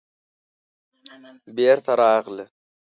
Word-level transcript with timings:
بېرته 1.55 1.91
راغله. 2.01 2.45